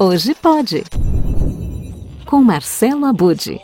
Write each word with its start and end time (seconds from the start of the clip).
Hoje 0.00 0.32
pode. 0.32 0.84
Com 2.24 2.40
Marcelo 2.40 3.04
Abude. 3.04 3.60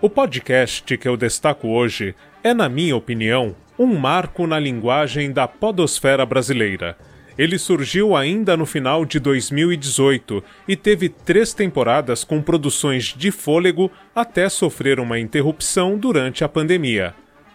O 0.00 0.10
podcast 0.10 0.98
que 0.98 1.06
eu 1.06 1.16
destaco 1.16 1.68
hoje 1.68 2.16
é, 2.42 2.52
na 2.52 2.68
minha 2.68 2.96
opinião, 2.96 3.54
um 3.78 3.86
marco 3.96 4.44
na 4.44 4.58
linguagem 4.58 5.30
da 5.30 5.46
podosfera 5.46 6.26
brasileira. 6.26 6.98
Ele 7.38 7.58
surgiu 7.58 8.16
ainda 8.16 8.56
no 8.56 8.66
final 8.66 9.04
de 9.04 9.20
2018 9.20 10.42
e 10.66 10.74
teve 10.74 11.08
três 11.08 11.54
temporadas 11.54 12.24
com 12.24 12.42
produções 12.42 13.14
de 13.16 13.30
fôlego 13.30 13.88
até 14.12 14.48
sofrer 14.48 14.98
uma 14.98 15.16
interrupção 15.16 15.96
durante 15.96 16.42
a 16.42 16.48
pandemia. 16.48 17.14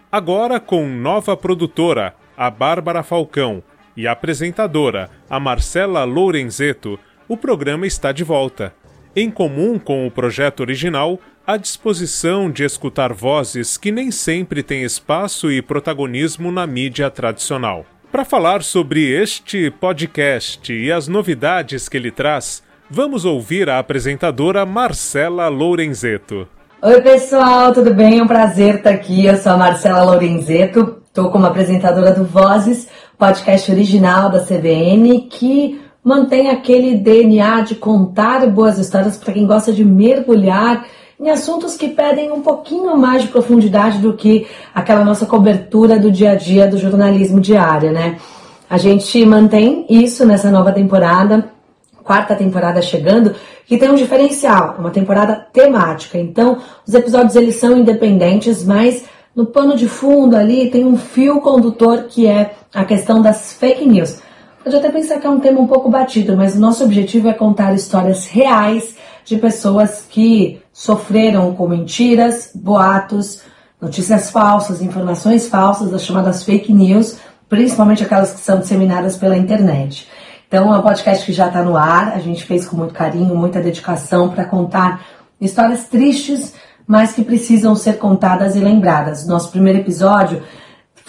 Agora, 0.10 0.62
com 0.62 0.88
nova 0.88 1.36
produtora, 1.36 2.16
a 2.38 2.50
Bárbara 2.50 3.04
Falcão, 3.04 3.62
e 3.96 4.08
apresentadora, 4.08 5.09
a 5.30 5.39
Marcela 5.39 6.03
Lourenzeto, 6.03 6.98
o 7.31 7.38
programa 7.38 7.88
está 7.88 8.12
de 8.12 8.26
volta. 8.26 8.73
Em 9.16 9.31
comum 9.31 9.80
com 9.80 10.05
o 10.05 10.12
projeto 10.12 10.59
original, 10.59 11.17
a 11.48 11.55
disposição 11.55 12.52
de 12.52 12.66
escutar 12.66 13.13
vozes 13.13 13.77
que 13.77 13.89
nem 13.89 14.12
sempre 14.12 14.62
têm 14.62 14.84
espaço 14.84 15.49
e 15.49 15.62
protagonismo 15.62 16.52
na 16.52 16.67
mídia 16.67 17.09
tradicional. 17.09 17.86
Para 18.12 18.25
falar 18.25 18.63
sobre 18.63 19.09
este 19.09 19.72
podcast 19.72 20.73
e 20.73 20.91
as 20.91 21.08
novidades 21.08 21.88
que 21.88 21.95
ele 21.95 22.12
traz, 22.12 22.62
vamos 22.89 23.23
ouvir 23.23 23.70
a 23.70 23.80
apresentadora 23.80 24.66
Marcela 24.66 25.48
Lourenzeto. 25.48 26.45
Oi, 26.81 27.00
pessoal, 27.00 27.72
tudo 27.72 27.94
bem? 27.94 28.20
É 28.20 28.23
um 28.23 28.27
prazer 28.27 28.75
estar 28.75 28.89
aqui. 28.89 29.25
Eu 29.25 29.38
sou 29.38 29.53
a 29.53 29.58
Marcela 29.58 30.03
Lorenzeto, 30.03 31.02
estou 31.08 31.31
como 31.31 31.45
apresentadora 31.45 32.11
do 32.11 32.25
Vozes, 32.25 32.89
podcast 33.17 33.72
original 33.72 34.30
da 34.30 34.44
CBN, 34.44 35.30
que 35.30 35.80
mantém 36.04 36.50
aquele 36.50 36.98
DNA 36.98 37.62
de 37.62 37.75
contar 37.75 38.45
boas 38.48 38.78
histórias 38.78 39.17
para 39.17 39.34
quem 39.34 39.45
gosta 39.45 39.72
de 39.72 39.86
mergulhar 39.86 40.86
em 41.20 41.30
assuntos 41.30 41.75
que 41.78 41.89
pedem 41.89 42.31
um 42.31 42.42
pouquinho 42.42 42.98
mais 42.98 43.22
de 43.22 43.28
profundidade 43.28 44.00
do 44.00 44.14
que 44.14 44.48
aquela 44.73 45.06
nossa 45.06 45.25
cobertura 45.25 46.00
do 46.00 46.12
dia 46.12 46.31
a 46.31 46.36
dia 46.36 46.67
do 46.67 46.78
jornalismo 46.78 47.40
diário, 47.40 47.92
né? 47.92 48.17
A 48.67 48.78
gente 48.78 49.23
mantém 49.25 49.86
isso 49.90 50.25
nessa 50.25 50.50
nova 50.50 50.72
temporada 50.72 51.52
quarta 52.03 52.36
temporada 52.36 52.81
chegando, 52.81 53.36
que 53.66 53.78
tem 53.78 53.90
um 53.90 53.95
diferencial, 53.95 54.75
uma 54.78 54.90
temporada 54.90 55.36
temática. 55.53 56.18
Então, 56.18 56.58
os 56.86 56.94
episódios 56.94 57.36
eles 57.36 57.56
são 57.56 57.78
independentes, 57.78 58.66
mas 58.66 59.06
no 59.36 59.45
pano 59.45 59.75
de 59.75 59.88
fundo 59.88 60.36
ali 60.36 60.70
tem 60.70 60.86
um 60.86 60.97
fio 60.97 61.40
condutor 61.40 62.06
que 62.09 62.28
é 62.28 62.53
a 62.73 62.84
questão 62.84 63.22
das 63.22 63.53
fake 63.53 63.86
news. 63.86 64.20
Pode 64.64 64.76
até 64.76 64.92
pensar 64.92 65.20
que 65.20 65.26
é 65.26 65.30
um 65.30 65.40
tema 65.40 65.59
um 65.59 65.66
pouco 65.66 65.90
batido, 65.90 66.38
mas 66.38 66.56
o 66.56 66.59
nosso 66.59 66.84
objetivo 66.84 67.28
é 67.28 67.34
contar 67.34 67.73
histórias 67.73 68.28
reais 68.28 68.95
de 69.26 69.38
pessoas 69.38 70.06
que 70.08 70.62
sofreram 70.72 71.56
com 71.56 71.68
mentiras, 71.68 72.52
boatos, 72.53 73.42
notícias 73.81 74.30
falsas, 74.30 74.81
informações 74.81 75.48
falsas, 75.48 75.92
as 75.92 76.06
chamadas 76.06 76.44
fake 76.44 76.72
news, 76.72 77.18
principalmente 77.50 78.03
aquelas 78.03 78.34
que 78.34 78.40
são 78.40 78.59
disseminadas 78.59 79.18
pela 79.18 79.36
internet. 79.36 80.08
Então, 80.48 80.72
é 80.72 80.78
um 80.78 80.81
podcast 80.81 81.25
que 81.25 81.34
já 81.34 81.48
está 81.48 81.64
no 81.64 81.75
ar, 81.75 82.09
a 82.09 82.20
gente 82.20 82.44
fez 82.44 82.68
com 82.68 82.78
muito 82.78 82.94
carinho, 82.94 83.36
muita 83.36 83.59
dedicação 83.62 84.30
para 84.30 84.46
contar 84.46 85.03
histórias 85.40 85.86
tristes, 85.86 86.53
mas 86.86 87.14
que 87.14 87.23
precisam 87.23 87.75
ser 87.75 87.98
contadas 87.98 88.56
e 88.56 88.59
lembradas. 88.59 89.25
Nosso 89.25 89.50
primeiro 89.50 89.80
episódio 89.80 90.44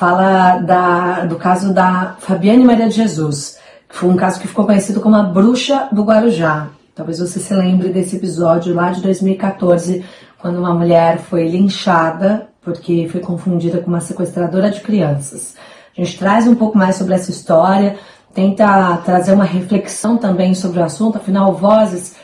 fala 0.03 0.59
da, 0.59 1.27
do 1.27 1.37
caso 1.37 1.73
da 1.73 2.17
Fabiane 2.19 2.65
Maria 2.65 2.89
de 2.89 2.97
Jesus, 2.97 3.57
que 3.89 3.95
foi 3.95 4.11
um 4.11 4.17
caso 4.17 4.41
que 4.41 4.49
ficou 4.49 4.67
conhecido 4.67 5.01
como 5.01 5.15
a 5.15 5.23
Bruxa 5.23 5.89
do 5.93 6.03
Guarujá. 6.03 6.71
Talvez 6.93 7.21
você 7.21 7.39
se 7.39 7.55
lembre 7.55 7.91
desse 7.91 8.17
episódio 8.17 8.75
lá 8.75 8.91
de 8.91 9.01
2014, 9.01 10.05
quando 10.41 10.59
uma 10.59 10.75
mulher 10.75 11.19
foi 11.19 11.47
linchada 11.47 12.49
porque 12.63 13.09
foi 13.13 13.21
confundida 13.21 13.79
com 13.79 13.87
uma 13.87 14.01
sequestradora 14.01 14.73
de 14.73 14.81
crianças. 14.81 15.55
A 15.97 16.03
gente 16.03 16.19
traz 16.19 16.49
um 16.49 16.57
pouco 16.57 16.77
mais 16.77 16.97
sobre 16.97 17.15
essa 17.15 17.31
história, 17.31 17.97
tenta 18.35 18.97
trazer 19.05 19.33
uma 19.33 19.45
reflexão 19.45 20.17
também 20.17 20.53
sobre 20.53 20.81
o 20.81 20.85
assunto, 20.85 21.19
afinal, 21.19 21.55
vozes 21.55 22.17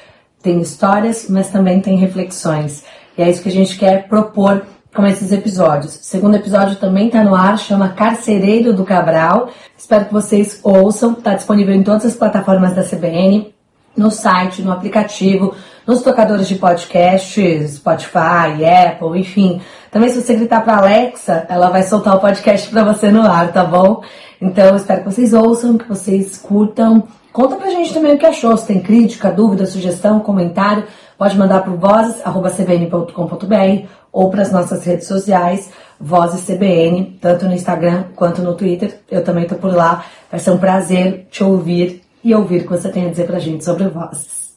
tem 0.43 0.61
histórias, 0.61 1.27
mas 1.29 1.49
também 1.49 1.81
tem 1.81 1.97
reflexões. 1.97 2.83
E 3.17 3.23
é 3.23 3.31
isso 3.31 3.41
que 3.41 3.49
a 3.49 3.53
gente 3.53 3.79
quer 3.79 4.09
propor 4.09 4.67
com 4.99 5.07
esses 5.07 5.31
episódios. 5.31 5.95
O 5.95 6.03
segundo 6.03 6.35
episódio 6.35 6.75
também 6.75 7.07
está 7.07 7.23
no 7.23 7.33
ar, 7.33 7.57
chama 7.57 7.91
Carcereiro 7.91 8.73
do 8.73 8.85
Cabral. 8.85 9.49
Espero 9.77 10.07
que 10.07 10.13
vocês 10.13 10.59
ouçam, 10.65 11.13
está 11.13 11.35
disponível 11.35 11.73
em 11.73 11.85
todas 11.85 12.05
as 12.05 12.17
plataformas 12.17 12.75
da 12.75 12.83
CBN, 12.83 13.55
no 13.97 14.11
site, 14.11 14.61
no 14.61 14.73
aplicativo, 14.73 15.55
nos 15.87 16.03
tocadores 16.03 16.49
de 16.49 16.57
podcast, 16.57 17.69
Spotify, 17.69 18.65
Apple, 18.89 19.21
enfim. 19.21 19.61
Também 19.89 20.09
se 20.09 20.21
você 20.21 20.35
gritar 20.35 20.65
para 20.65 20.79
Alexa, 20.79 21.47
ela 21.49 21.71
vai 21.71 21.85
soltar 21.85 22.17
o 22.17 22.21
podcast 22.21 22.69
para 22.69 22.83
você 22.83 23.09
no 23.09 23.23
ar, 23.23 23.53
tá 23.53 23.63
bom? 23.63 24.03
Então, 24.43 24.75
espero 24.75 25.05
que 25.05 25.13
vocês 25.13 25.33
ouçam, 25.33 25.79
que 25.79 25.89
vocês 25.89 26.39
curtam. 26.39 27.05
Conta 27.33 27.55
pra 27.55 27.71
gente 27.71 27.95
também 27.95 28.17
o 28.17 28.19
que 28.19 28.27
achou. 28.27 28.57
Se 28.57 28.67
tem 28.67 28.81
crítica, 28.81 29.31
dúvida, 29.31 29.65
sugestão, 29.65 30.19
comentário, 30.19 30.83
pode 31.19 31.37
mandar 31.37 31.63
para 31.63 31.73
vozes.cbn.com.br 31.73 33.89
ou 34.13 34.31
para 34.31 34.43
as 34.43 34.53
nossas 34.53 34.85
redes 34.85 35.09
sociais, 35.09 35.71
Vozes 36.01 36.47
CBN, 36.47 37.19
tanto 37.21 37.47
no 37.47 37.53
Instagram 37.53 38.05
quanto 38.15 38.41
no 38.41 38.55
Twitter. 38.55 39.01
Eu 39.11 39.25
também 39.25 39.43
estou 39.43 39.59
por 39.59 39.75
lá. 39.75 40.05
Vai 40.31 40.39
ser 40.39 40.53
um 40.53 40.59
prazer 40.59 41.27
te 41.29 41.43
ouvir 41.43 42.05
e 42.23 42.33
ouvir 42.33 42.61
o 42.61 42.63
que 42.63 42.71
você 42.71 42.89
tem 42.89 43.07
a 43.07 43.11
dizer 43.11 43.27
pra 43.27 43.41
gente 43.41 43.65
sobre 43.65 43.89
vozes. 43.89 44.57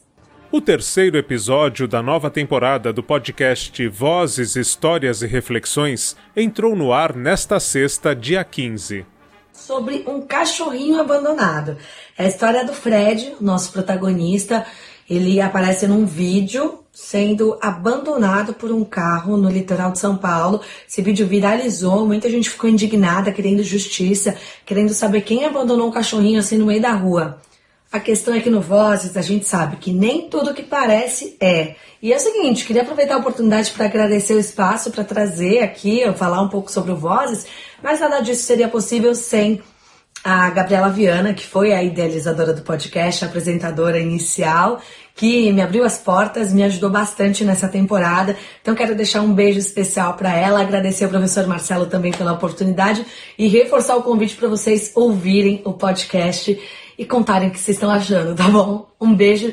O 0.52 0.60
terceiro 0.60 1.16
episódio 1.16 1.88
da 1.88 2.02
nova 2.02 2.30
temporada 2.30 2.92
do 2.92 3.02
podcast 3.02 3.88
Vozes, 3.88 4.54
Histórias 4.54 5.22
e 5.22 5.26
Reflexões 5.26 6.14
entrou 6.36 6.76
no 6.76 6.92
ar 6.92 7.16
nesta 7.16 7.58
sexta, 7.58 8.14
dia 8.14 8.44
15 8.44 9.06
sobre 9.52 10.04
um 10.08 10.22
cachorrinho 10.22 11.00
abandonado. 11.00 11.76
É 12.18 12.24
a 12.24 12.28
história 12.28 12.64
do 12.64 12.72
Fred, 12.72 13.36
nosso 13.40 13.70
protagonista. 13.70 14.66
Ele 15.08 15.40
aparece 15.40 15.86
num 15.86 16.06
vídeo 16.06 16.78
sendo 16.92 17.56
abandonado 17.60 18.52
por 18.52 18.70
um 18.70 18.84
carro 18.84 19.36
no 19.36 19.50
litoral 19.50 19.92
de 19.92 19.98
São 19.98 20.16
Paulo. 20.16 20.60
Esse 20.88 21.00
vídeo 21.00 21.26
viralizou, 21.26 22.06
muita 22.06 22.28
gente 22.30 22.50
ficou 22.50 22.68
indignada, 22.68 23.32
querendo 23.32 23.62
justiça, 23.62 24.36
querendo 24.66 24.92
saber 24.92 25.22
quem 25.22 25.44
abandonou 25.44 25.88
um 25.88 25.92
cachorrinho 25.92 26.38
assim 26.38 26.58
no 26.58 26.66
meio 26.66 26.82
da 26.82 26.92
rua. 26.92 27.40
A 27.90 28.00
questão 28.00 28.34
é 28.34 28.40
que 28.40 28.48
no 28.48 28.60
Vozes 28.60 29.16
a 29.16 29.22
gente 29.22 29.46
sabe 29.46 29.76
que 29.76 29.92
nem 29.92 30.28
tudo 30.28 30.54
que 30.54 30.62
parece 30.62 31.36
é. 31.38 31.74
E 32.00 32.12
é 32.12 32.16
o 32.16 32.20
seguinte, 32.20 32.64
queria 32.64 32.82
aproveitar 32.82 33.14
a 33.14 33.18
oportunidade 33.18 33.70
para 33.70 33.84
agradecer 33.84 34.34
o 34.34 34.40
espaço 34.40 34.90
para 34.90 35.04
trazer 35.04 35.60
aqui, 35.60 36.00
falar 36.16 36.40
um 36.40 36.48
pouco 36.48 36.72
sobre 36.72 36.92
o 36.92 36.96
Vozes, 36.96 37.46
mas 37.82 38.00
nada 38.00 38.20
disso 38.20 38.44
seria 38.44 38.66
possível 38.66 39.14
sem 39.14 39.62
a 40.24 40.50
Gabriela 40.50 40.88
Viana, 40.88 41.34
que 41.34 41.46
foi 41.46 41.72
a 41.72 41.82
idealizadora 41.82 42.52
do 42.52 42.62
podcast, 42.62 43.24
a 43.24 43.28
apresentadora 43.28 43.98
inicial, 43.98 44.80
que 45.14 45.52
me 45.52 45.60
abriu 45.60 45.84
as 45.84 45.98
portas, 45.98 46.52
me 46.52 46.62
ajudou 46.62 46.90
bastante 46.90 47.44
nessa 47.44 47.68
temporada. 47.68 48.36
Então 48.60 48.74
quero 48.74 48.94
deixar 48.94 49.20
um 49.20 49.34
beijo 49.34 49.58
especial 49.58 50.14
para 50.14 50.34
ela, 50.34 50.60
agradecer 50.60 51.04
ao 51.04 51.10
professor 51.10 51.46
Marcelo 51.46 51.86
também 51.86 52.12
pela 52.12 52.32
oportunidade 52.32 53.04
e 53.36 53.48
reforçar 53.48 53.96
o 53.96 54.02
convite 54.02 54.36
para 54.36 54.48
vocês 54.48 54.92
ouvirem 54.94 55.60
o 55.64 55.72
podcast 55.72 56.58
e 56.96 57.04
contarem 57.04 57.48
o 57.48 57.50
que 57.50 57.58
vocês 57.58 57.76
estão 57.76 57.90
achando, 57.90 58.34
tá 58.34 58.48
bom? 58.48 58.90
Um 59.00 59.14
beijo, 59.14 59.52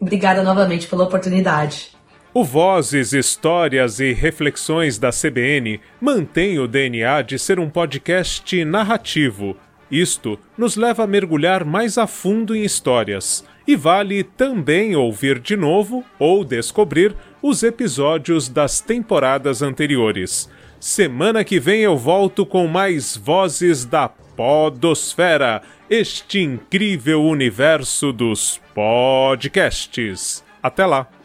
obrigada 0.00 0.42
novamente 0.42 0.86
pela 0.88 1.04
oportunidade. 1.04 1.96
O 2.34 2.44
Vozes, 2.44 3.12
Histórias 3.12 4.00
e 4.00 4.12
Reflexões 4.12 4.98
da 4.98 5.10
CBN 5.10 5.80
mantém 6.00 6.58
o 6.58 6.68
DNA 6.68 7.22
de 7.22 7.38
ser 7.38 7.58
um 7.58 7.70
podcast 7.70 8.64
narrativo. 8.64 9.56
Isto 9.90 10.38
nos 10.56 10.76
leva 10.76 11.04
a 11.04 11.06
mergulhar 11.06 11.64
mais 11.64 11.96
a 11.98 12.06
fundo 12.06 12.54
em 12.54 12.64
histórias. 12.64 13.44
E 13.66 13.76
vale 13.76 14.22
também 14.22 14.96
ouvir 14.96 15.38
de 15.38 15.56
novo 15.56 16.04
ou 16.18 16.44
descobrir 16.44 17.14
os 17.42 17.62
episódios 17.62 18.48
das 18.48 18.80
temporadas 18.80 19.62
anteriores. 19.62 20.48
Semana 20.80 21.44
que 21.44 21.58
vem 21.58 21.80
eu 21.80 21.96
volto 21.96 22.46
com 22.46 22.66
mais 22.66 23.16
Vozes 23.16 23.84
da 23.84 24.08
Podosfera 24.08 25.62
este 25.90 26.40
incrível 26.40 27.24
universo 27.24 28.12
dos 28.12 28.60
podcasts. 28.74 30.44
Até 30.62 30.86
lá! 30.86 31.17